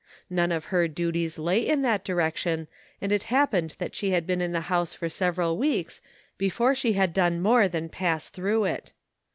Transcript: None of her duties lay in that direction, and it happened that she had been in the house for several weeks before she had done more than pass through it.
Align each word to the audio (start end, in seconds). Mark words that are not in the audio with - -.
None 0.31 0.51
of 0.51 0.65
her 0.73 0.87
duties 0.87 1.37
lay 1.37 1.59
in 1.61 1.83
that 1.83 2.03
direction, 2.03 2.67
and 3.01 3.11
it 3.11 3.21
happened 3.29 3.75
that 3.77 3.93
she 3.95 4.09
had 4.09 4.25
been 4.25 4.41
in 4.41 4.51
the 4.51 4.61
house 4.61 4.95
for 4.95 5.07
several 5.09 5.59
weeks 5.59 6.01
before 6.39 6.73
she 6.73 6.93
had 6.93 7.13
done 7.13 7.39
more 7.39 7.67
than 7.67 7.87
pass 7.87 8.27
through 8.29 8.63
it. 8.65 8.93